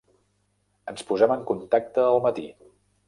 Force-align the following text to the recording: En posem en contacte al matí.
En 0.93 0.97
posem 1.09 1.35
en 1.35 1.45
contacte 1.53 2.07
al 2.09 2.21
matí. 2.29 2.47